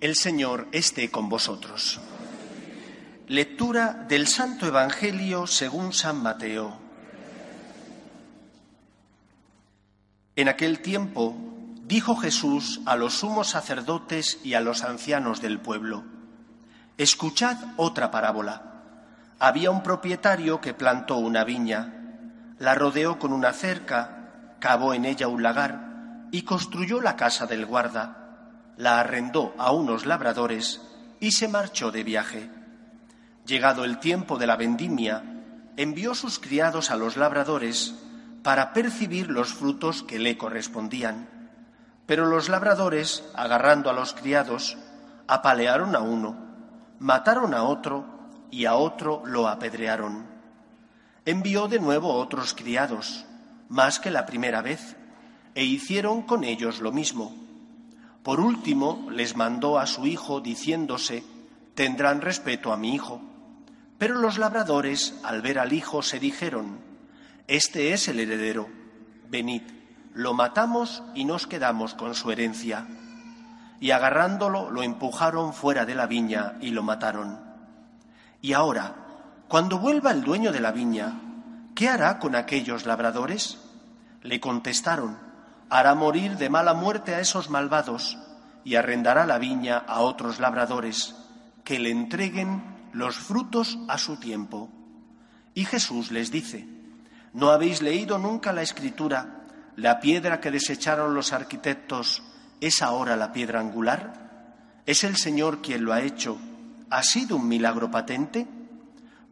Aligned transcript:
El 0.00 0.16
Señor 0.16 0.66
esté 0.72 1.10
con 1.10 1.28
vosotros. 1.28 2.00
Lectura 3.28 4.06
del 4.08 4.28
Santo 4.28 4.66
Evangelio 4.66 5.46
según 5.46 5.92
San 5.92 6.22
Mateo. 6.22 6.74
En 10.36 10.48
aquel 10.48 10.80
tiempo 10.80 11.36
dijo 11.84 12.16
Jesús 12.16 12.80
a 12.86 12.96
los 12.96 13.12
sumos 13.12 13.48
sacerdotes 13.48 14.38
y 14.42 14.54
a 14.54 14.62
los 14.62 14.84
ancianos 14.84 15.42
del 15.42 15.60
pueblo, 15.60 16.04
Escuchad 16.96 17.58
otra 17.76 18.10
parábola. 18.10 18.62
Había 19.38 19.70
un 19.70 19.82
propietario 19.82 20.62
que 20.62 20.72
plantó 20.72 21.18
una 21.18 21.44
viña, 21.44 21.92
la 22.58 22.74
rodeó 22.74 23.18
con 23.18 23.34
una 23.34 23.52
cerca, 23.52 24.56
cavó 24.60 24.94
en 24.94 25.04
ella 25.04 25.28
un 25.28 25.42
lagar 25.42 26.28
y 26.30 26.40
construyó 26.42 27.02
la 27.02 27.16
casa 27.16 27.44
del 27.46 27.66
guarda 27.66 28.19
la 28.76 29.00
arrendó 29.00 29.54
a 29.58 29.72
unos 29.72 30.06
labradores 30.06 30.80
y 31.20 31.32
se 31.32 31.48
marchó 31.48 31.90
de 31.90 32.02
viaje. 32.02 32.50
Llegado 33.46 33.84
el 33.84 33.98
tiempo 33.98 34.38
de 34.38 34.46
la 34.46 34.56
vendimia, 34.56 35.22
envió 35.76 36.14
sus 36.14 36.38
criados 36.38 36.90
a 36.90 36.96
los 36.96 37.16
labradores 37.16 37.94
para 38.42 38.72
percibir 38.72 39.30
los 39.30 39.52
frutos 39.52 40.02
que 40.02 40.18
le 40.18 40.38
correspondían. 40.38 41.28
Pero 42.06 42.26
los 42.26 42.48
labradores, 42.48 43.24
agarrando 43.34 43.90
a 43.90 43.92
los 43.92 44.14
criados, 44.14 44.76
apalearon 45.26 45.94
a 45.94 46.00
uno, 46.00 46.36
mataron 46.98 47.54
a 47.54 47.62
otro 47.62 48.04
y 48.50 48.64
a 48.64 48.74
otro 48.74 49.22
lo 49.24 49.48
apedrearon. 49.48 50.26
Envió 51.24 51.68
de 51.68 51.78
nuevo 51.78 52.14
otros 52.14 52.54
criados, 52.54 53.26
más 53.68 54.00
que 54.00 54.10
la 54.10 54.26
primera 54.26 54.62
vez, 54.62 54.96
e 55.54 55.64
hicieron 55.64 56.22
con 56.22 56.44
ellos 56.44 56.80
lo 56.80 56.92
mismo. 56.92 57.34
Por 58.22 58.40
último, 58.40 59.08
les 59.10 59.36
mandó 59.36 59.78
a 59.78 59.86
su 59.86 60.06
hijo 60.06 60.40
diciéndose, 60.40 61.24
tendrán 61.74 62.20
respeto 62.20 62.72
a 62.72 62.76
mi 62.76 62.94
hijo. 62.94 63.22
Pero 63.98 64.16
los 64.16 64.38
labradores, 64.38 65.14
al 65.22 65.42
ver 65.42 65.58
al 65.58 65.72
hijo, 65.72 66.02
se 66.02 66.18
dijeron, 66.18 66.80
Este 67.46 67.92
es 67.92 68.08
el 68.08 68.20
heredero, 68.20 68.68
venid, 69.28 69.62
lo 70.14 70.34
matamos 70.34 71.02
y 71.14 71.24
nos 71.24 71.46
quedamos 71.46 71.94
con 71.94 72.14
su 72.14 72.30
herencia. 72.30 72.86
Y 73.80 73.92
agarrándolo, 73.92 74.70
lo 74.70 74.82
empujaron 74.82 75.54
fuera 75.54 75.86
de 75.86 75.94
la 75.94 76.06
viña 76.06 76.56
y 76.60 76.70
lo 76.70 76.82
mataron. 76.82 77.40
Y 78.42 78.52
ahora, 78.52 78.94
cuando 79.48 79.78
vuelva 79.78 80.10
el 80.10 80.22
dueño 80.22 80.52
de 80.52 80.60
la 80.60 80.72
viña, 80.72 81.20
¿qué 81.74 81.88
hará 81.88 82.18
con 82.18 82.34
aquellos 82.34 82.84
labradores? 82.84 83.58
Le 84.22 84.40
contestaron, 84.40 85.29
hará 85.70 85.94
morir 85.94 86.36
de 86.36 86.50
mala 86.50 86.74
muerte 86.74 87.14
a 87.14 87.20
esos 87.20 87.48
malvados 87.48 88.18
y 88.64 88.74
arrendará 88.74 89.24
la 89.24 89.38
viña 89.38 89.78
a 89.78 90.00
otros 90.00 90.40
labradores 90.40 91.14
que 91.64 91.78
le 91.78 91.90
entreguen 91.90 92.62
los 92.92 93.16
frutos 93.16 93.78
a 93.88 93.96
su 93.96 94.16
tiempo. 94.16 94.68
Y 95.54 95.64
Jesús 95.64 96.10
les 96.10 96.30
dice, 96.32 96.66
¿no 97.32 97.50
habéis 97.50 97.82
leído 97.82 98.18
nunca 98.18 98.52
la 98.52 98.62
escritura? 98.62 99.44
La 99.76 100.00
piedra 100.00 100.40
que 100.40 100.50
desecharon 100.50 101.14
los 101.14 101.32
arquitectos 101.32 102.22
es 102.60 102.82
ahora 102.82 103.16
la 103.16 103.32
piedra 103.32 103.60
angular. 103.60 104.82
¿Es 104.86 105.04
el 105.04 105.16
Señor 105.16 105.62
quien 105.62 105.84
lo 105.84 105.92
ha 105.92 106.02
hecho? 106.02 106.36
¿Ha 106.90 107.04
sido 107.04 107.36
un 107.36 107.46
milagro 107.46 107.90
patente? 107.90 108.48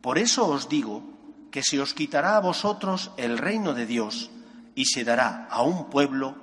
Por 0.00 0.18
eso 0.18 0.46
os 0.46 0.68
digo 0.68 1.02
que 1.50 1.64
se 1.64 1.80
os 1.80 1.94
quitará 1.94 2.36
a 2.36 2.40
vosotros 2.40 3.10
el 3.16 3.38
reino 3.38 3.74
de 3.74 3.86
Dios 3.86 4.30
y 4.78 4.84
se 4.84 5.02
dará 5.02 5.48
a 5.50 5.62
un 5.62 5.90
pueblo 5.90 6.36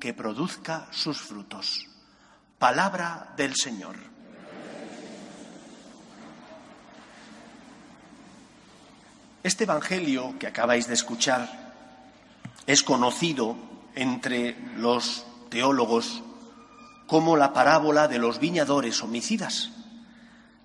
que 0.00 0.14
produzca 0.14 0.88
sus 0.92 1.20
frutos. 1.20 1.90
Palabra 2.58 3.34
del 3.36 3.54
Señor. 3.54 3.96
Este 9.42 9.64
Evangelio 9.64 10.38
que 10.38 10.46
acabáis 10.46 10.88
de 10.88 10.94
escuchar 10.94 11.74
es 12.66 12.82
conocido 12.82 13.58
entre 13.94 14.56
los 14.78 15.26
teólogos 15.50 16.22
como 17.06 17.36
la 17.36 17.52
parábola 17.52 18.08
de 18.08 18.18
los 18.18 18.40
viñadores 18.40 19.02
homicidas. 19.02 19.68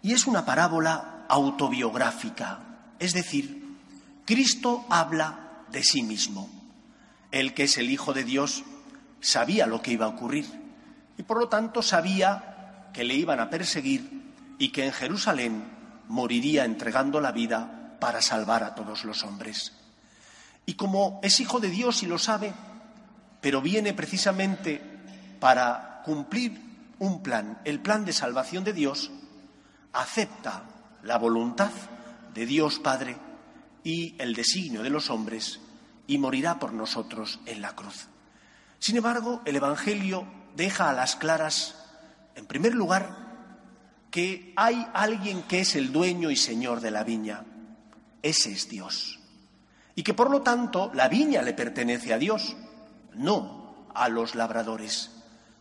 Y 0.02 0.14
es 0.14 0.28
una 0.28 0.46
parábola 0.46 1.26
autobiográfica, 1.28 2.60
es 3.00 3.12
decir, 3.12 3.76
Cristo 4.24 4.86
habla 4.90 5.66
de 5.70 5.84
sí 5.84 6.04
mismo. 6.04 6.57
Él 7.32 7.54
que 7.54 7.64
es 7.64 7.78
el 7.78 7.90
Hijo 7.90 8.14
de 8.14 8.24
Dios 8.24 8.64
sabía 9.20 9.68
lo 9.68 9.82
que 9.82 9.92
iba 9.92 10.06
a 10.06 10.10
ocurrir 10.10 10.46
y 11.18 11.24
por 11.24 11.40
lo 11.40 11.50
tanto 11.50 11.82
sabía 11.82 12.90
que 12.94 13.04
le 13.04 13.16
iban 13.16 13.40
a 13.40 13.50
perseguir 13.50 14.34
y 14.58 14.70
que 14.70 14.86
en 14.86 14.94
Jerusalén 14.94 15.64
moriría 16.08 16.66
entregando 16.66 17.20
la 17.20 17.32
vida 17.32 17.98
para 18.00 18.22
salvar 18.22 18.64
a 18.64 18.76
todos 18.76 19.04
los 19.04 19.24
hombres. 19.24 19.74
Y 20.66 20.74
como 20.76 21.20
es 21.24 21.40
Hijo 21.40 21.60
de 21.60 21.70
Dios 21.70 22.04
y 22.04 22.06
lo 22.06 22.18
sabe, 22.18 22.54
pero 23.42 23.62
viene 23.62 23.94
precisamente 23.94 24.82
para 25.40 26.02
cumplir 26.06 26.60
un 27.00 27.22
plan, 27.22 27.60
el 27.66 27.80
plan 27.80 28.06
de 28.06 28.14
salvación 28.14 28.64
de 28.64 28.74
Dios, 28.74 29.12
acepta 29.94 30.64
la 31.04 31.18
voluntad 31.18 31.72
de 32.34 32.46
Dios 32.46 32.80
Padre 32.80 33.18
y 33.84 34.16
el 34.22 34.34
designio 34.34 34.84
de 34.84 34.90
los 34.90 35.10
hombres 35.10 35.60
y 36.08 36.18
morirá 36.18 36.58
por 36.58 36.74
nosotros 36.74 37.40
en 37.46 37.62
la 37.62 37.76
cruz. 37.76 38.08
Sin 38.80 38.96
embargo, 38.96 39.42
el 39.46 39.58
Evangelio 39.58 40.26
deja 40.56 40.90
a 40.90 40.94
las 40.94 41.16
claras, 41.16 41.76
en 42.36 42.46
primer 42.46 42.74
lugar, 42.74 43.28
que 44.10 44.54
hay 44.56 44.88
alguien 44.94 45.44
que 45.44 45.62
es 45.62 45.76
el 45.76 45.92
dueño 45.92 46.32
y 46.32 46.38
señor 46.38 46.80
de 46.80 46.92
la 46.92 47.04
viña. 47.04 47.44
Ese 48.22 48.52
es 48.52 48.70
Dios. 48.70 49.20
Y 49.96 50.04
que 50.04 50.14
por 50.14 50.32
lo 50.32 50.42
tanto 50.42 50.92
la 50.94 51.10
viña 51.10 51.42
le 51.42 51.54
pertenece 51.54 52.14
a 52.14 52.18
Dios, 52.18 52.56
no 53.14 53.88
a 53.94 54.10
los 54.10 54.36
labradores. 54.36 55.12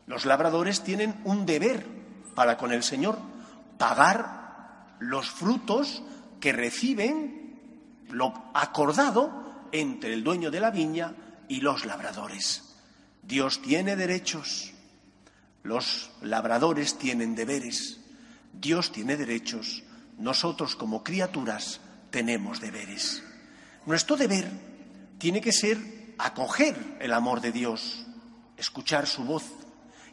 Los 0.06 0.24
labradores 0.24 0.82
tienen 0.82 1.20
un 1.24 1.46
deber 1.46 1.86
para 2.34 2.56
con 2.56 2.72
el 2.72 2.82
Señor, 2.82 3.18
pagar 3.78 4.94
los 5.00 5.30
frutos 5.30 6.02
que 6.38 6.52
reciben, 6.52 8.04
lo 8.10 8.32
acordado 8.54 9.45
entre 9.81 10.14
el 10.14 10.25
dueño 10.25 10.50
de 10.50 10.60
la 10.60 10.70
viña 10.70 11.14
y 11.48 11.60
los 11.60 11.84
labradores. 11.84 12.62
Dios 13.22 13.60
tiene 13.62 13.97
derechos, 13.97 14.72
los 15.62 16.10
labradores 16.22 16.97
tienen 16.98 17.34
deberes, 17.34 18.00
Dios 18.53 18.92
tiene 18.92 19.16
derechos, 19.16 19.82
nosotros 20.19 20.76
como 20.76 21.03
criaturas 21.03 21.81
tenemos 22.10 22.60
deberes. 22.60 23.22
Nuestro 23.84 24.16
deber 24.16 24.48
tiene 25.19 25.41
que 25.41 25.53
ser 25.53 25.78
acoger 26.19 26.97
el 27.00 27.12
amor 27.12 27.41
de 27.41 27.53
Dios, 27.53 28.06
escuchar 28.56 29.06
su 29.06 29.25
voz 29.25 29.44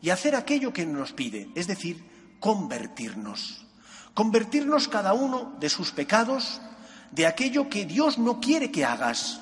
y 0.01 0.09
hacer 0.09 0.35
aquello 0.35 0.73
que 0.73 0.85
nos 0.85 1.13
pide, 1.13 1.49
es 1.55 1.67
decir, 1.67 2.03
convertirnos. 2.39 3.65
Convertirnos 4.13 4.87
cada 4.87 5.13
uno 5.13 5.55
de 5.59 5.69
sus 5.69 5.91
pecados, 5.91 6.61
de 7.11 7.25
aquello 7.25 7.69
que 7.69 7.85
Dios 7.85 8.17
no 8.17 8.39
quiere 8.39 8.71
que 8.71 8.85
hagas, 8.85 9.39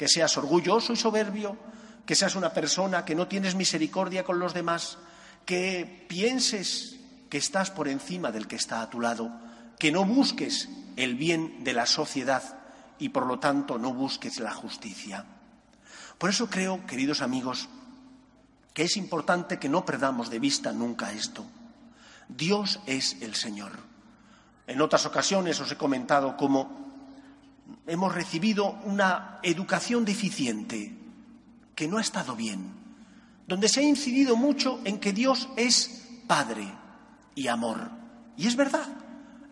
que 0.00 0.08
seas 0.08 0.38
orgulloso 0.38 0.94
y 0.94 0.96
soberbio, 0.96 1.58
que 2.06 2.14
seas 2.14 2.34
una 2.34 2.54
persona 2.54 3.04
que 3.04 3.14
no 3.14 3.28
tienes 3.28 3.54
misericordia 3.54 4.24
con 4.24 4.38
los 4.38 4.54
demás, 4.54 4.96
que 5.44 6.06
pienses 6.08 6.96
que 7.28 7.36
estás 7.36 7.70
por 7.70 7.86
encima 7.86 8.32
del 8.32 8.48
que 8.48 8.56
está 8.56 8.80
a 8.80 8.88
tu 8.88 8.98
lado, 8.98 9.30
que 9.78 9.92
no 9.92 10.06
busques 10.06 10.70
el 10.96 11.16
bien 11.16 11.64
de 11.64 11.74
la 11.74 11.84
sociedad 11.84 12.42
y 12.98 13.10
por 13.10 13.26
lo 13.26 13.40
tanto 13.40 13.76
no 13.76 13.92
busques 13.92 14.40
la 14.40 14.54
justicia. 14.54 15.26
Por 16.16 16.30
eso 16.30 16.48
creo, 16.48 16.86
queridos 16.86 17.20
amigos, 17.20 17.68
que 18.72 18.84
es 18.84 18.96
importante 18.96 19.58
que 19.58 19.68
no 19.68 19.84
perdamos 19.84 20.30
de 20.30 20.38
vista 20.38 20.72
nunca 20.72 21.12
esto. 21.12 21.44
Dios 22.26 22.80
es 22.86 23.18
el 23.20 23.34
Señor. 23.34 23.72
En 24.66 24.80
otras 24.80 25.04
ocasiones 25.04 25.60
os 25.60 25.70
he 25.70 25.76
comentado 25.76 26.38
cómo 26.38 26.89
hemos 27.90 28.14
recibido 28.14 28.78
una 28.84 29.40
educación 29.42 30.04
deficiente, 30.04 30.96
que 31.74 31.88
no 31.88 31.98
ha 31.98 32.00
estado 32.00 32.36
bien, 32.36 32.72
donde 33.48 33.68
se 33.68 33.80
ha 33.80 33.82
incidido 33.82 34.36
mucho 34.36 34.80
en 34.84 35.00
que 35.00 35.12
Dios 35.12 35.48
es 35.56 36.08
Padre 36.28 36.72
y 37.34 37.48
amor. 37.48 37.90
Y 38.36 38.46
es 38.46 38.54
verdad, 38.54 38.86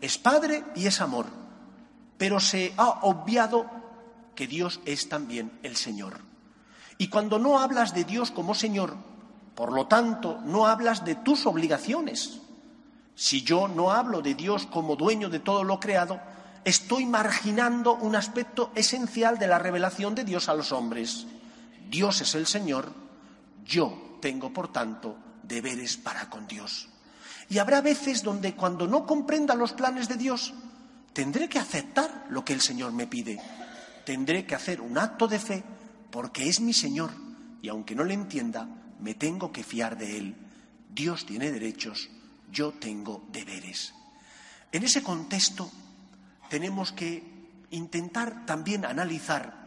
es 0.00 0.18
Padre 0.18 0.62
y 0.76 0.86
es 0.86 1.00
amor, 1.00 1.26
pero 2.16 2.38
se 2.38 2.72
ha 2.76 3.00
obviado 3.02 3.68
que 4.36 4.46
Dios 4.46 4.80
es 4.84 5.08
también 5.08 5.58
el 5.64 5.74
Señor. 5.74 6.20
Y 6.96 7.08
cuando 7.08 7.40
no 7.40 7.58
hablas 7.58 7.92
de 7.92 8.04
Dios 8.04 8.30
como 8.30 8.54
Señor, 8.54 8.96
por 9.56 9.72
lo 9.72 9.88
tanto, 9.88 10.40
no 10.44 10.68
hablas 10.68 11.04
de 11.04 11.16
tus 11.16 11.44
obligaciones. 11.44 12.40
Si 13.16 13.42
yo 13.42 13.66
no 13.66 13.90
hablo 13.90 14.22
de 14.22 14.34
Dios 14.34 14.66
como 14.66 14.94
dueño 14.94 15.28
de 15.28 15.40
todo 15.40 15.64
lo 15.64 15.80
creado, 15.80 16.20
estoy 16.68 17.06
marginando 17.06 17.94
un 17.94 18.14
aspecto 18.14 18.72
esencial 18.74 19.38
de 19.38 19.46
la 19.46 19.58
revelación 19.58 20.14
de 20.14 20.24
Dios 20.24 20.48
a 20.48 20.54
los 20.54 20.70
hombres. 20.72 21.26
Dios 21.88 22.20
es 22.20 22.34
el 22.34 22.46
Señor, 22.46 22.92
yo 23.64 24.18
tengo, 24.20 24.52
por 24.52 24.70
tanto, 24.70 25.16
deberes 25.42 25.96
para 25.96 26.28
con 26.28 26.46
Dios. 26.46 26.88
Y 27.48 27.58
habrá 27.58 27.80
veces 27.80 28.22
donde 28.22 28.54
cuando 28.54 28.86
no 28.86 29.06
comprenda 29.06 29.54
los 29.54 29.72
planes 29.72 30.08
de 30.08 30.16
Dios, 30.16 30.52
tendré 31.14 31.48
que 31.48 31.58
aceptar 31.58 32.26
lo 32.28 32.44
que 32.44 32.52
el 32.52 32.60
Señor 32.60 32.92
me 32.92 33.06
pide. 33.06 33.40
Tendré 34.04 34.44
que 34.44 34.54
hacer 34.54 34.82
un 34.82 34.98
acto 34.98 35.26
de 35.26 35.38
fe 35.38 35.64
porque 36.10 36.48
es 36.48 36.60
mi 36.60 36.74
Señor 36.74 37.10
y 37.62 37.68
aunque 37.68 37.94
no 37.94 38.04
le 38.04 38.12
entienda, 38.12 38.68
me 39.00 39.14
tengo 39.14 39.52
que 39.52 39.64
fiar 39.64 39.96
de 39.96 40.18
Él. 40.18 40.36
Dios 40.90 41.24
tiene 41.24 41.50
derechos, 41.50 42.10
yo 42.52 42.72
tengo 42.72 43.26
deberes. 43.32 43.94
En 44.70 44.84
ese 44.84 45.02
contexto 45.02 45.70
tenemos 46.48 46.92
que 46.92 47.22
intentar 47.70 48.46
también 48.46 48.84
analizar 48.84 49.58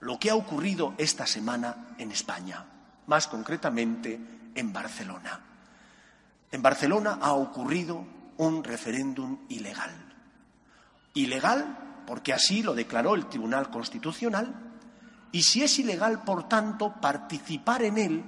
lo 0.00 0.18
que 0.18 0.30
ha 0.30 0.34
ocurrido 0.34 0.94
esta 0.98 1.26
semana 1.26 1.94
en 1.98 2.12
España, 2.12 2.64
más 3.06 3.26
concretamente 3.26 4.20
en 4.54 4.72
Barcelona. 4.72 5.40
En 6.52 6.62
Barcelona 6.62 7.18
ha 7.20 7.32
ocurrido 7.32 8.04
un 8.36 8.62
referéndum 8.62 9.38
ilegal. 9.48 9.92
Ilegal 11.14 12.02
porque 12.06 12.32
así 12.32 12.62
lo 12.62 12.74
declaró 12.74 13.14
el 13.14 13.26
Tribunal 13.26 13.70
Constitucional 13.70 14.54
y 15.32 15.42
si 15.42 15.62
es 15.62 15.78
ilegal, 15.78 16.22
por 16.22 16.48
tanto, 16.48 16.94
participar 17.00 17.82
en 17.82 17.98
él 17.98 18.24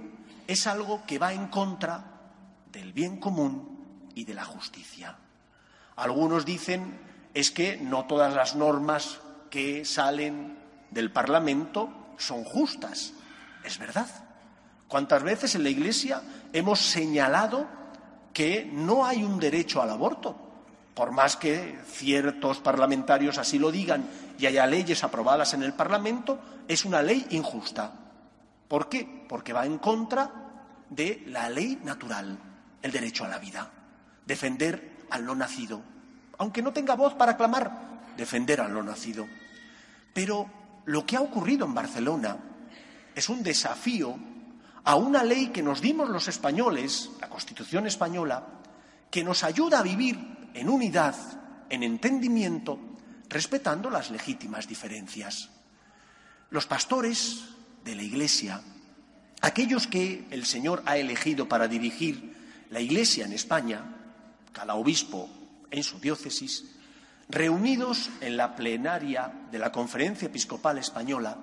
es 0.46 0.66
algo 0.66 1.04
que 1.06 1.18
va 1.18 1.32
en 1.32 1.48
contra 1.48 2.04
del 2.72 2.92
bien 2.92 3.18
común 3.18 4.10
y 4.14 4.24
de 4.24 4.34
la 4.34 4.44
justicia. 4.44 5.16
Algunos 5.96 6.44
dicen 6.44 6.98
es 7.38 7.52
que 7.52 7.76
no 7.76 8.04
todas 8.06 8.34
las 8.34 8.56
normas 8.56 9.20
que 9.48 9.84
salen 9.84 10.58
del 10.90 11.12
Parlamento 11.12 11.88
son 12.16 12.42
justas. 12.42 13.12
Es 13.62 13.78
verdad. 13.78 14.08
¿Cuántas 14.88 15.22
veces 15.22 15.54
en 15.54 15.62
la 15.62 15.68
Iglesia 15.68 16.20
hemos 16.52 16.80
señalado 16.80 17.68
que 18.32 18.68
no 18.72 19.06
hay 19.06 19.22
un 19.22 19.38
derecho 19.38 19.80
al 19.80 19.90
aborto? 19.90 20.34
Por 20.94 21.12
más 21.12 21.36
que 21.36 21.78
ciertos 21.86 22.58
parlamentarios 22.58 23.38
así 23.38 23.60
lo 23.60 23.70
digan 23.70 24.08
y 24.36 24.46
haya 24.46 24.66
leyes 24.66 25.04
aprobadas 25.04 25.54
en 25.54 25.62
el 25.62 25.74
Parlamento, 25.74 26.40
es 26.66 26.84
una 26.84 27.02
ley 27.02 27.24
injusta. 27.30 27.92
¿Por 28.66 28.88
qué? 28.88 29.24
Porque 29.28 29.52
va 29.52 29.64
en 29.64 29.78
contra 29.78 30.28
de 30.90 31.22
la 31.28 31.48
ley 31.50 31.78
natural, 31.84 32.36
el 32.82 32.90
derecho 32.90 33.24
a 33.24 33.28
la 33.28 33.38
vida, 33.38 33.70
defender 34.26 35.06
al 35.10 35.24
no 35.24 35.36
nacido, 35.36 35.97
aunque 36.38 36.62
no 36.62 36.72
tenga 36.72 36.94
voz 36.94 37.14
para 37.14 37.36
clamar, 37.36 38.14
defender 38.16 38.60
al 38.60 38.72
no 38.72 38.82
nacido. 38.82 39.26
Pero 40.14 40.48
lo 40.86 41.04
que 41.04 41.16
ha 41.16 41.20
ocurrido 41.20 41.66
en 41.66 41.74
Barcelona 41.74 42.36
es 43.14 43.28
un 43.28 43.42
desafío 43.42 44.16
a 44.84 44.94
una 44.94 45.22
ley 45.22 45.48
que 45.48 45.62
nos 45.62 45.80
dimos 45.80 46.08
los 46.08 46.28
españoles, 46.28 47.10
la 47.20 47.28
Constitución 47.28 47.86
española, 47.86 48.46
que 49.10 49.24
nos 49.24 49.44
ayuda 49.44 49.80
a 49.80 49.82
vivir 49.82 50.18
en 50.54 50.68
unidad, 50.68 51.14
en 51.68 51.82
entendimiento, 51.82 52.78
respetando 53.28 53.90
las 53.90 54.10
legítimas 54.10 54.66
diferencias. 54.66 55.50
Los 56.50 56.66
pastores 56.66 57.44
de 57.84 57.94
la 57.94 58.02
Iglesia, 58.02 58.62
aquellos 59.40 59.86
que 59.86 60.26
el 60.30 60.46
Señor 60.46 60.82
ha 60.86 60.96
elegido 60.96 61.48
para 61.48 61.68
dirigir 61.68 62.64
la 62.70 62.80
Iglesia 62.80 63.26
en 63.26 63.32
España, 63.32 63.82
cada 64.52 64.74
obispo 64.74 65.28
en 65.70 65.82
su 65.82 65.98
diócesis, 66.00 66.64
reunidos 67.28 68.10
en 68.20 68.36
la 68.36 68.56
plenaria 68.56 69.32
de 69.50 69.58
la 69.58 69.70
Conferencia 69.72 70.26
Episcopal 70.26 70.78
Española, 70.78 71.36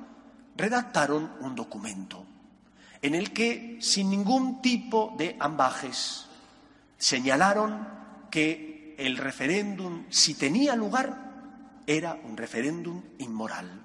redactaron 0.55 1.31
un 1.41 1.55
documento 1.55 2.25
en 3.01 3.13
el 3.13 3.33
que, 3.33 3.77
sin 3.81 4.09
ningún 4.09 4.61
tipo 4.61 5.13
de 5.17 5.35
ambajes, 5.39 6.25
señalaron 6.97 7.87
que 8.31 8.95
el 8.97 9.17
referéndum, 9.17 10.05
si 10.09 10.33
tenía 10.33 10.75
lugar, 10.75 11.83
era 11.85 12.19
un 12.23 12.35
referéndum 12.35 13.03
inmoral. 13.19 13.83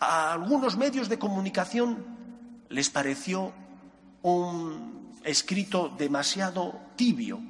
A 0.00 0.32
algunos 0.32 0.76
medios 0.76 1.08
de 1.08 1.18
comunicación 1.18 2.04
les 2.68 2.90
pareció 2.90 3.52
un 4.22 5.12
escrito 5.24 5.88
demasiado 5.88 6.80
tibio, 6.96 7.40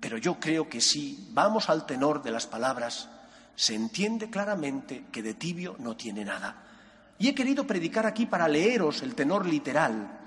pero 0.00 0.16
yo 0.16 0.40
creo 0.40 0.68
que 0.68 0.80
si 0.80 1.28
vamos 1.32 1.68
al 1.68 1.86
tenor 1.86 2.22
de 2.22 2.30
las 2.30 2.46
palabras, 2.46 3.08
se 3.54 3.74
entiende 3.74 4.30
claramente 4.30 5.04
que 5.12 5.22
de 5.22 5.34
tibio 5.34 5.76
no 5.78 5.94
tiene 5.94 6.24
nada. 6.24 6.64
Y 7.18 7.28
he 7.28 7.34
querido 7.34 7.66
predicar 7.66 8.06
aquí 8.06 8.24
para 8.24 8.48
leeros 8.48 9.02
el 9.02 9.14
tenor 9.14 9.44
literal 9.44 10.18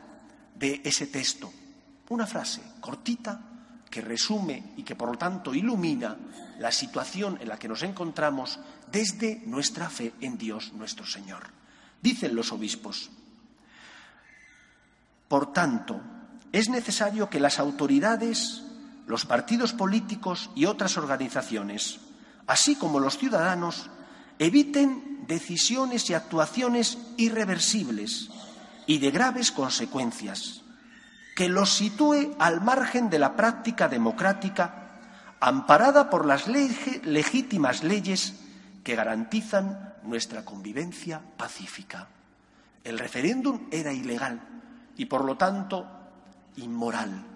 de 0.54 0.82
ese 0.84 1.08
texto. 1.08 1.52
Una 2.10 2.28
frase 2.28 2.62
cortita 2.80 3.42
que 3.90 4.02
resume 4.02 4.74
y 4.78 4.84
que 4.84 4.96
por 4.96 5.10
lo 5.10 5.18
tanto 5.18 5.54
ilumina 5.54 6.16
la 6.60 6.72
situación 6.72 7.40
en 7.42 7.48
la 7.48 7.58
que 7.58 7.68
nos 7.68 7.82
encontramos 7.82 8.60
desde 8.92 9.42
nuestra 9.46 9.90
fe 9.90 10.14
en 10.22 10.38
Dios 10.38 10.72
nuestro 10.74 11.06
Señor. 11.06 11.48
Dicen 12.02 12.36
los 12.36 12.52
obispos, 12.52 13.10
por 15.28 15.52
tanto, 15.52 16.00
es 16.52 16.70
necesario 16.70 17.30
que 17.30 17.40
las 17.40 17.58
autoridades 17.58 18.64
los 19.06 19.26
partidos 19.26 19.74
políticos 19.74 20.50
y 20.56 20.66
otras 20.66 20.98
organizaciones, 20.98 22.00
así 22.48 22.76
como 22.76 23.00
los 23.00 23.18
ciudadanos, 23.18 23.90
eviten 24.40 25.26
decisiones 25.28 26.10
y 26.10 26.14
actuaciones 26.14 26.98
irreversibles 27.18 28.30
y 28.86 29.00
de 29.00 29.12
graves 29.12 29.52
consecuencias, 29.52 30.62
que 31.36 31.50
los 31.50 31.74
sitúe 31.74 32.36
al 32.40 32.62
margen 32.62 33.10
de 33.10 33.20
la 33.20 33.36
práctica 33.36 33.88
democrática 33.88 35.00
amparada 35.40 36.10
por 36.10 36.26
las 36.26 36.48
legítimas 36.48 37.84
leyes 37.84 38.40
que 38.84 38.96
garantizan 38.96 39.94
nuestra 40.04 40.46
convivencia 40.46 41.22
pacífica. 41.38 42.08
El 42.84 43.00
referéndum 43.00 43.68
era 43.72 43.94
ilegal 43.94 44.42
y, 44.98 45.06
por 45.06 45.24
lo 45.24 45.38
tanto, 45.38 45.88
inmoral 46.58 47.33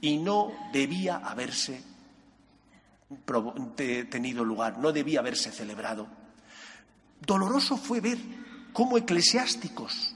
y 0.00 0.16
no 0.18 0.52
debía 0.72 1.16
haberse 1.16 1.82
tenido 4.10 4.44
lugar, 4.44 4.78
no 4.78 4.92
debía 4.92 5.20
haberse 5.20 5.50
celebrado. 5.50 6.06
Doloroso 7.20 7.76
fue 7.76 8.00
ver 8.00 8.18
cómo 8.72 8.96
eclesiásticos 8.96 10.14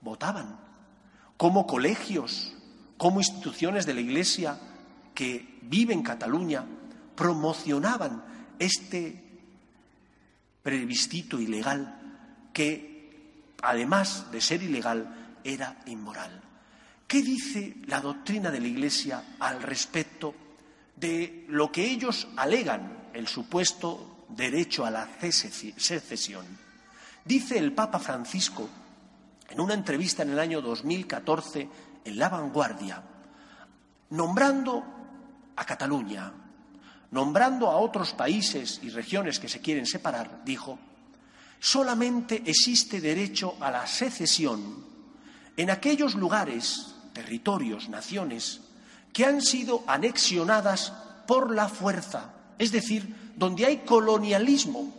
votaban, 0.00 0.58
cómo 1.36 1.66
colegios, 1.66 2.54
cómo 2.96 3.20
instituciones 3.20 3.86
de 3.86 3.94
la 3.94 4.00
Iglesia 4.00 4.58
que 5.14 5.58
viven 5.62 5.98
en 5.98 6.04
Cataluña 6.04 6.64
promocionaban 7.14 8.22
este 8.58 9.22
plebiscito 10.62 11.40
ilegal 11.40 12.50
que, 12.52 13.52
además 13.62 14.30
de 14.30 14.40
ser 14.40 14.62
ilegal, 14.62 15.38
era 15.44 15.78
inmoral. 15.86 16.45
¿Qué 17.06 17.22
dice 17.22 17.76
la 17.86 18.00
doctrina 18.00 18.50
de 18.50 18.60
la 18.60 18.66
Iglesia 18.66 19.22
al 19.38 19.62
respecto 19.62 20.34
de 20.96 21.44
lo 21.48 21.70
que 21.70 21.88
ellos 21.88 22.26
alegan, 22.36 23.10
el 23.14 23.28
supuesto 23.28 24.26
derecho 24.28 24.84
a 24.84 24.90
la 24.90 25.08
secesión? 25.20 26.44
Dice 27.24 27.58
el 27.58 27.72
Papa 27.72 28.00
Francisco, 28.00 28.68
en 29.48 29.60
una 29.60 29.74
entrevista 29.74 30.24
en 30.24 30.30
el 30.30 30.38
año 30.40 30.60
2014 30.60 31.68
en 32.04 32.18
La 32.18 32.28
Vanguardia, 32.28 33.00
nombrando 34.10 34.82
a 35.54 35.64
Cataluña, 35.64 36.32
nombrando 37.12 37.70
a 37.70 37.76
otros 37.76 38.14
países 38.14 38.80
y 38.82 38.90
regiones 38.90 39.38
que 39.38 39.48
se 39.48 39.60
quieren 39.60 39.86
separar, 39.86 40.42
dijo, 40.44 40.76
solamente 41.60 42.42
existe 42.44 43.00
derecho 43.00 43.56
a 43.60 43.70
la 43.70 43.86
secesión 43.86 44.84
en 45.56 45.70
aquellos 45.70 46.16
lugares 46.16 46.95
territorios, 47.16 47.88
naciones, 47.88 48.60
que 49.10 49.24
han 49.24 49.40
sido 49.40 49.82
anexionadas 49.86 50.92
por 51.26 51.50
la 51.50 51.66
fuerza, 51.66 52.34
es 52.58 52.72
decir, 52.72 53.32
donde 53.36 53.64
hay 53.64 53.78
colonialismo. 53.78 54.92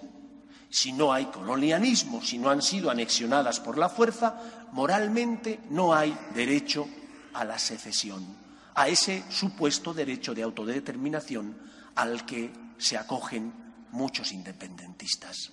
Si 0.67 0.91
no 0.93 1.13
hay 1.13 1.25
colonialismo, 1.25 2.23
si 2.23 2.39
no 2.39 2.49
han 2.49 2.63
sido 2.63 2.89
anexionadas 2.89 3.59
por 3.59 3.77
la 3.77 3.87
fuerza, 3.87 4.35
moralmente 4.71 5.59
no 5.69 5.93
hay 5.93 6.17
derecho 6.33 6.87
a 7.35 7.45
la 7.45 7.59
secesión, 7.59 8.25
a 8.73 8.87
ese 8.87 9.23
supuesto 9.29 9.93
derecho 9.93 10.33
de 10.33 10.41
autodeterminación 10.41 11.55
al 11.93 12.25
que 12.25 12.51
se 12.79 12.97
acogen 12.97 13.53
muchos 13.91 14.31
independentistas. 14.31 15.51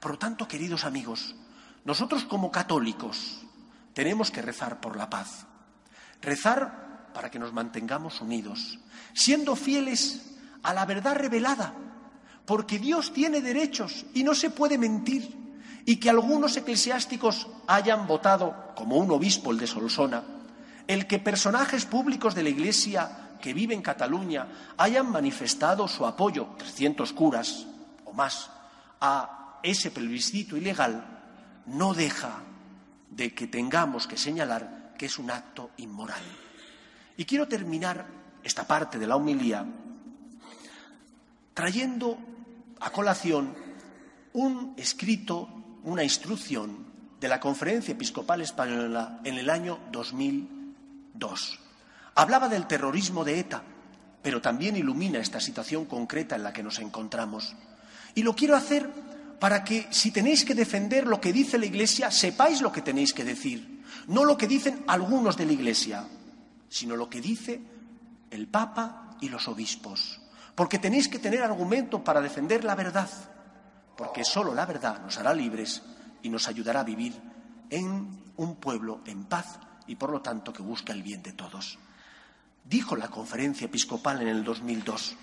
Por 0.00 0.10
lo 0.10 0.18
tanto, 0.18 0.48
queridos 0.48 0.84
amigos, 0.84 1.36
nosotros 1.84 2.24
como 2.24 2.50
católicos 2.50 3.42
tenemos 3.94 4.32
que 4.32 4.42
rezar 4.42 4.80
por 4.80 4.96
la 4.96 5.08
paz, 5.08 5.46
Rezar 6.22 7.10
para 7.12 7.30
que 7.30 7.38
nos 7.38 7.52
mantengamos 7.52 8.20
unidos, 8.20 8.78
siendo 9.12 9.56
fieles 9.56 10.36
a 10.62 10.72
la 10.72 10.86
verdad 10.86 11.16
revelada, 11.16 11.74
porque 12.46 12.78
Dios 12.78 13.12
tiene 13.12 13.40
derechos 13.40 14.06
y 14.14 14.24
no 14.24 14.34
se 14.34 14.50
puede 14.50 14.78
mentir, 14.78 15.42
y 15.84 15.96
que 15.96 16.10
algunos 16.10 16.56
eclesiásticos 16.56 17.48
hayan 17.66 18.06
votado, 18.06 18.72
como 18.76 18.96
un 18.96 19.10
obispo, 19.10 19.50
el 19.50 19.58
de 19.58 19.66
Solsona, 19.66 20.22
el 20.86 21.06
que 21.06 21.18
personajes 21.18 21.86
públicos 21.86 22.34
de 22.34 22.42
la 22.42 22.50
Iglesia 22.50 23.36
que 23.40 23.52
vive 23.52 23.74
en 23.74 23.82
Cataluña 23.82 24.46
hayan 24.78 25.10
manifestado 25.10 25.88
su 25.88 26.06
apoyo, 26.06 26.54
300 26.58 27.12
curas 27.12 27.66
o 28.04 28.12
más, 28.12 28.50
a 29.00 29.58
ese 29.62 29.90
plebiscito 29.90 30.56
ilegal, 30.56 31.04
no 31.66 31.94
deja 31.94 32.42
de 33.10 33.34
que 33.34 33.46
tengamos 33.46 34.06
que 34.06 34.16
señalar 34.16 34.81
que 35.02 35.06
es 35.06 35.18
un 35.18 35.32
acto 35.32 35.72
inmoral. 35.78 36.22
Y 37.16 37.24
quiero 37.24 37.48
terminar 37.48 38.06
esta 38.40 38.68
parte 38.68 39.00
de 39.00 39.06
la 39.08 39.16
humilía 39.16 39.66
trayendo 41.52 42.16
a 42.78 42.90
colación 42.90 43.52
un 44.34 44.74
escrito, 44.76 45.80
una 45.82 46.04
instrucción 46.04 46.86
de 47.18 47.26
la 47.26 47.40
Conferencia 47.40 47.90
Episcopal 47.90 48.42
Española 48.42 49.18
en 49.24 49.38
el 49.38 49.50
año 49.50 49.80
2002. 49.90 51.58
Hablaba 52.14 52.48
del 52.48 52.68
terrorismo 52.68 53.24
de 53.24 53.40
ETA, 53.40 53.60
pero 54.22 54.40
también 54.40 54.76
ilumina 54.76 55.18
esta 55.18 55.40
situación 55.40 55.86
concreta 55.86 56.36
en 56.36 56.44
la 56.44 56.52
que 56.52 56.62
nos 56.62 56.78
encontramos. 56.78 57.56
Y 58.14 58.22
lo 58.22 58.36
quiero 58.36 58.54
hacer 58.54 58.88
para 59.40 59.64
que, 59.64 59.88
si 59.90 60.12
tenéis 60.12 60.44
que 60.44 60.54
defender 60.54 61.08
lo 61.08 61.20
que 61.20 61.32
dice 61.32 61.58
la 61.58 61.66
Iglesia, 61.66 62.12
sepáis 62.12 62.60
lo 62.60 62.70
que 62.70 62.82
tenéis 62.82 63.12
que 63.12 63.24
decir. 63.24 63.71
No 64.06 64.24
lo 64.24 64.36
que 64.36 64.46
dicen 64.46 64.84
algunos 64.86 65.36
de 65.36 65.46
la 65.46 65.52
Iglesia, 65.52 66.06
sino 66.68 66.96
lo 66.96 67.08
que 67.08 67.20
dice 67.20 67.60
el 68.30 68.48
Papa 68.48 69.16
y 69.20 69.28
los 69.28 69.48
obispos. 69.48 70.20
Porque 70.54 70.78
tenéis 70.78 71.08
que 71.08 71.18
tener 71.18 71.42
argumento 71.42 72.04
para 72.04 72.20
defender 72.20 72.64
la 72.64 72.74
verdad, 72.74 73.08
porque 73.96 74.24
solo 74.24 74.54
la 74.54 74.66
verdad 74.66 75.02
nos 75.02 75.16
hará 75.18 75.32
libres 75.34 75.82
y 76.22 76.28
nos 76.28 76.48
ayudará 76.48 76.80
a 76.80 76.84
vivir 76.84 77.14
en 77.70 78.22
un 78.36 78.56
pueblo 78.56 79.00
en 79.06 79.24
paz 79.24 79.58
y, 79.86 79.96
por 79.96 80.10
lo 80.10 80.20
tanto, 80.20 80.52
que 80.52 80.62
busca 80.62 80.92
el 80.92 81.02
bien 81.02 81.22
de 81.22 81.32
todos. 81.32 81.78
Dijo 82.64 82.96
la 82.96 83.08
conferencia 83.08 83.64
episcopal 83.64 84.22
en 84.22 84.28
el 84.28 84.44
2002, 84.44 85.16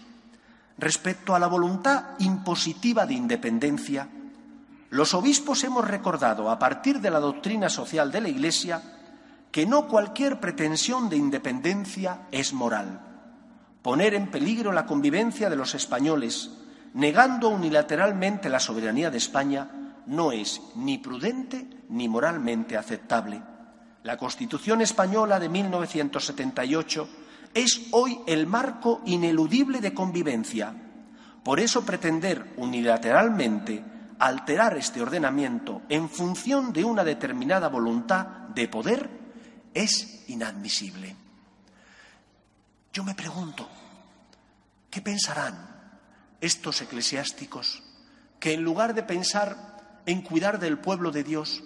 respecto 0.77 1.35
a 1.35 1.39
la 1.39 1.47
voluntad 1.47 2.19
impositiva 2.19 3.05
de 3.05 3.13
independencia, 3.13 4.09
los 4.89 5.13
obispos 5.13 5.63
hemos 5.63 5.87
recordado, 5.87 6.49
a 6.49 6.59
partir 6.59 6.99
de 6.99 7.11
la 7.11 7.19
doctrina 7.19 7.69
social 7.69 8.11
de 8.11 8.21
la 8.21 8.29
Iglesia, 8.29 8.81
que 9.51 9.65
no 9.65 9.87
cualquier 9.87 10.39
pretensión 10.39 11.09
de 11.09 11.17
independencia 11.17 12.27
es 12.31 12.53
moral 12.53 13.09
poner 13.81 14.13
en 14.13 14.27
peligro 14.27 14.71
la 14.71 14.85
convivencia 14.85 15.49
de 15.49 15.55
los 15.55 15.75
españoles, 15.75 16.51
negando 16.93 17.49
unilateralmente 17.49 18.49
la 18.49 18.59
soberanía 18.59 19.09
de 19.09 19.17
España, 19.17 19.69
no 20.05 20.31
es 20.31 20.61
ni 20.75 20.97
prudente 20.97 21.67
ni 21.89 22.09
moralmente 22.09 22.77
aceptable. 22.77 23.41
La 24.03 24.17
Constitución 24.17 24.81
española 24.81 25.39
de 25.39 25.49
1978 25.49 27.09
es 27.53 27.87
hoy 27.91 28.19
el 28.27 28.47
marco 28.47 29.01
ineludible 29.05 29.81
de 29.81 29.93
convivencia. 29.93 30.73
Por 31.43 31.59
eso 31.59 31.85
pretender 31.85 32.53
unilateralmente 32.57 33.83
alterar 34.19 34.77
este 34.77 35.01
ordenamiento 35.01 35.81
en 35.89 36.09
función 36.09 36.73
de 36.73 36.83
una 36.83 37.03
determinada 37.03 37.69
voluntad 37.69 38.25
de 38.53 38.67
poder 38.67 39.09
es 39.73 40.25
inadmisible. 40.27 41.15
Yo 42.91 43.03
me 43.03 43.15
pregunto, 43.15 43.67
¿qué 44.89 45.01
pensarán 45.01 45.69
estos 46.41 46.81
eclesiásticos 46.81 47.81
que 48.39 48.53
en 48.53 48.63
lugar 48.63 48.93
de 48.93 49.03
pensar 49.03 50.01
en 50.05 50.21
cuidar 50.21 50.59
del 50.59 50.79
pueblo 50.79 51.11
de 51.11 51.23
Dios, 51.23 51.63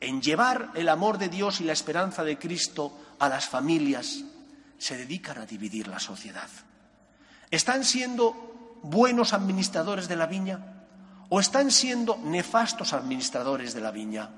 en 0.00 0.20
llevar 0.20 0.70
el 0.74 0.88
amor 0.88 1.18
de 1.18 1.28
Dios 1.28 1.60
y 1.60 1.64
la 1.64 1.72
esperanza 1.72 2.22
de 2.22 2.38
Cristo 2.38 2.96
a 3.18 3.28
las 3.28 3.48
familias, 3.48 4.24
se 4.78 4.96
dedican 4.96 5.38
a 5.38 5.46
dividir 5.46 5.88
la 5.88 5.98
sociedad? 5.98 6.48
¿Están 7.50 7.84
siendo 7.84 8.78
buenos 8.82 9.32
administradores 9.32 10.06
de 10.08 10.16
la 10.16 10.26
viña 10.26 10.81
o 11.32 11.40
están 11.40 11.72
siendo 11.72 12.20
nefastos 12.20 12.92
administradores 12.92 13.72
de 13.72 13.80
la 13.80 13.90
viña? 13.90 14.28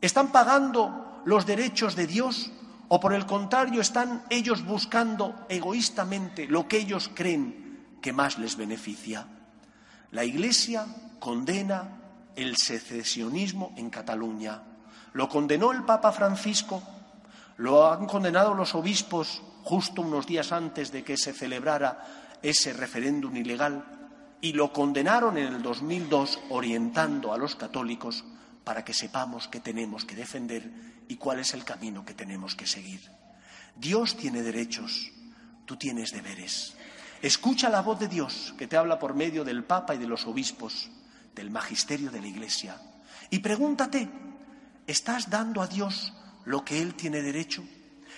¿Están 0.00 0.32
pagando 0.32 1.20
los 1.26 1.44
derechos 1.44 1.94
de 1.94 2.06
Dios 2.06 2.50
¿O 2.94 3.00
por 3.00 3.14
el 3.14 3.24
contrario 3.24 3.80
están 3.80 4.22
ellos 4.28 4.66
buscando 4.66 5.46
egoístamente 5.48 6.46
lo 6.46 6.68
que 6.68 6.76
ellos 6.76 7.10
creen 7.14 7.96
que 8.02 8.12
más 8.12 8.36
les 8.36 8.54
beneficia? 8.56 9.26
La 10.10 10.26
Iglesia 10.26 10.84
condena 11.18 11.88
el 12.36 12.58
secesionismo 12.58 13.72
en 13.78 13.88
Cataluña. 13.88 14.60
Lo 15.14 15.26
condenó 15.30 15.72
el 15.72 15.84
Papa 15.84 16.12
Francisco, 16.12 16.82
lo 17.56 17.90
han 17.90 18.04
condenado 18.04 18.52
los 18.52 18.74
obispos 18.74 19.40
justo 19.64 20.02
unos 20.02 20.26
días 20.26 20.52
antes 20.52 20.92
de 20.92 21.02
que 21.02 21.16
se 21.16 21.32
celebrara 21.32 22.36
ese 22.42 22.74
referéndum 22.74 23.34
ilegal 23.34 24.01
y 24.42 24.52
lo 24.52 24.72
condenaron 24.72 25.38
en 25.38 25.54
el 25.54 25.62
2002 25.62 26.40
orientando 26.50 27.32
a 27.32 27.38
los 27.38 27.54
católicos 27.54 28.24
para 28.64 28.84
que 28.84 28.92
sepamos 28.92 29.46
que 29.46 29.60
tenemos 29.60 30.04
que 30.04 30.16
defender 30.16 30.68
y 31.08 31.16
cuál 31.16 31.38
es 31.38 31.54
el 31.54 31.64
camino 31.64 32.04
que 32.04 32.12
tenemos 32.12 32.56
que 32.56 32.66
seguir. 32.66 33.00
Dios 33.76 34.16
tiene 34.16 34.42
derechos, 34.42 35.12
tú 35.64 35.76
tienes 35.76 36.10
deberes. 36.10 36.74
Escucha 37.22 37.68
la 37.68 37.82
voz 37.82 38.00
de 38.00 38.08
Dios 38.08 38.52
que 38.58 38.66
te 38.66 38.76
habla 38.76 38.98
por 38.98 39.14
medio 39.14 39.44
del 39.44 39.62
Papa 39.62 39.94
y 39.94 39.98
de 39.98 40.08
los 40.08 40.26
obispos, 40.26 40.90
del 41.36 41.50
magisterio 41.50 42.10
de 42.10 42.20
la 42.20 42.26
Iglesia. 42.26 42.76
Y 43.30 43.38
pregúntate, 43.38 44.08
¿estás 44.88 45.30
dando 45.30 45.62
a 45.62 45.68
Dios 45.68 46.12
lo 46.44 46.64
que 46.64 46.82
Él 46.82 46.94
tiene 46.94 47.22
derecho? 47.22 47.62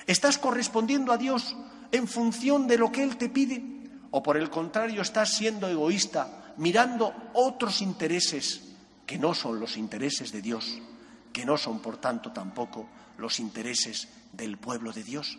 ¿Estás 0.06 0.38
correspondiendo 0.38 1.12
a 1.12 1.18
Dios 1.18 1.54
en 1.92 2.08
función 2.08 2.66
de 2.66 2.78
lo 2.78 2.90
que 2.90 3.02
Él 3.02 3.18
te 3.18 3.28
pide? 3.28 3.74
¿O 4.14 4.22
por 4.22 4.36
el 4.36 4.48
contrario 4.48 5.02
estás 5.02 5.34
siendo 5.34 5.66
egoísta, 5.66 6.54
mirando 6.58 7.12
otros 7.34 7.82
intereses 7.82 8.62
que 9.04 9.18
no 9.18 9.34
son 9.34 9.58
los 9.58 9.76
intereses 9.76 10.30
de 10.30 10.40
Dios, 10.40 10.78
que 11.32 11.44
no 11.44 11.56
son, 11.56 11.80
por 11.80 11.96
tanto, 11.96 12.30
tampoco 12.30 12.86
los 13.18 13.40
intereses 13.40 14.06
del 14.32 14.56
pueblo 14.56 14.92
de 14.92 15.02
Dios. 15.02 15.36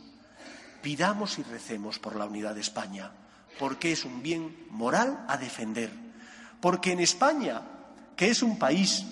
Pidamos 0.81 1.39
y 1.39 1.43
recemos 1.43 1.99
por 1.99 2.17
la 2.17 2.25
unidad 2.25 2.53
de 2.53 2.59
España, 2.59 3.11
porque 3.57 3.93
es 3.93 4.03
un 4.03 4.21
bien 4.21 4.67
moral 4.71 5.23
a 5.29 5.37
defender, 5.37 5.89
porque 6.59 6.91
en 6.91 6.99
España, 6.99 7.61
que 8.17 8.29
es 8.29 8.43
un 8.43 8.59
país 8.59 9.05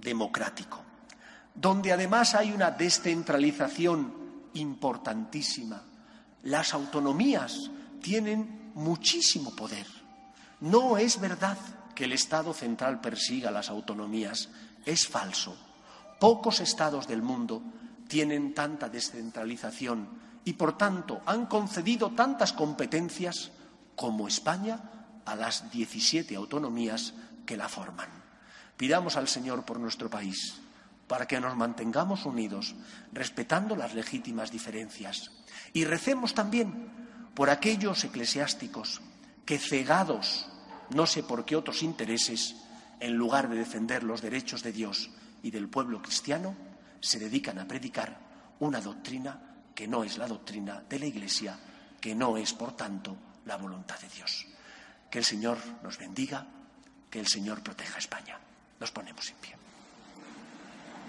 democrático, 0.00 0.80
donde 1.54 1.92
además 1.92 2.34
hay 2.34 2.50
una 2.50 2.70
descentralización 2.70 4.14
importantísima, 4.54 5.82
las 6.44 6.72
autonomías 6.72 7.70
tienen 8.00 8.72
muchísimo 8.74 9.54
poder. 9.54 9.86
No 10.60 10.98
es 10.98 11.20
verdad 11.20 11.58
que 11.94 12.04
el 12.04 12.12
Estado 12.12 12.52
central 12.54 13.00
persiga 13.00 13.50
las 13.50 13.70
autonomías. 13.70 14.50
Es 14.84 15.08
falso. 15.08 15.56
Pocos 16.20 16.60
estados 16.60 17.08
del 17.08 17.22
mundo 17.22 17.62
tienen 18.08 18.54
tanta 18.54 18.88
descentralización 18.88 20.08
y, 20.44 20.52
por 20.52 20.78
tanto, 20.78 21.22
han 21.26 21.46
concedido 21.46 22.10
tantas 22.10 22.52
competencias 22.52 23.50
como 23.96 24.28
España 24.28 24.78
a 25.24 25.34
las 25.34 25.70
17 25.70 26.36
autonomías 26.36 27.14
que 27.44 27.56
la 27.56 27.68
forman. 27.68 28.08
Pidamos 28.76 29.16
al 29.16 29.26
Señor 29.26 29.64
por 29.64 29.80
nuestro 29.80 30.08
país, 30.08 30.54
para 31.08 31.26
que 31.26 31.40
nos 31.40 31.56
mantengamos 31.56 32.26
unidos, 32.26 32.74
respetando 33.12 33.74
las 33.74 33.94
legítimas 33.94 34.52
diferencias. 34.52 35.32
Y 35.72 35.84
recemos 35.84 36.34
también 36.34 37.05
por 37.36 37.50
aquellos 37.50 38.02
eclesiásticos 38.02 39.02
que, 39.44 39.58
cegados 39.58 40.48
no 40.94 41.06
sé 41.06 41.22
por 41.22 41.44
qué 41.44 41.54
otros 41.54 41.82
intereses, 41.82 42.56
en 42.98 43.14
lugar 43.14 43.50
de 43.50 43.56
defender 43.56 44.02
los 44.04 44.22
derechos 44.22 44.62
de 44.62 44.72
Dios 44.72 45.10
y 45.42 45.50
del 45.50 45.68
pueblo 45.68 46.00
cristiano, 46.00 46.56
se 47.00 47.18
dedican 47.18 47.58
a 47.58 47.68
predicar 47.68 48.18
una 48.60 48.80
doctrina 48.80 49.38
que 49.74 49.86
no 49.86 50.02
es 50.02 50.16
la 50.16 50.26
doctrina 50.26 50.82
de 50.88 50.98
la 50.98 51.06
Iglesia, 51.06 51.58
que 52.00 52.14
no 52.14 52.38
es, 52.38 52.54
por 52.54 52.74
tanto, 52.74 53.14
la 53.44 53.58
voluntad 53.58 54.00
de 54.00 54.08
Dios. 54.08 54.46
Que 55.10 55.18
el 55.18 55.24
Señor 55.24 55.58
nos 55.82 55.98
bendiga, 55.98 56.46
que 57.10 57.20
el 57.20 57.26
Señor 57.26 57.62
proteja 57.62 57.96
a 57.96 57.98
España. 57.98 58.40
Nos 58.80 58.90
ponemos 58.92 59.28
en 59.28 59.36
pie. 59.36 59.65